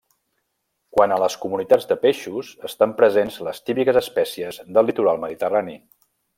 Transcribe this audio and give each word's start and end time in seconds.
Quant 0.95 1.11
a 1.17 1.19
les 1.23 1.35
comunitats 1.43 1.85
de 1.91 1.97
peixos, 2.07 2.49
estan 2.71 2.97
presents 3.03 3.39
les 3.49 3.63
típiques 3.69 4.03
espècies 4.03 4.59
del 4.79 4.91
litoral 4.93 5.25
mediterrani. 5.27 5.81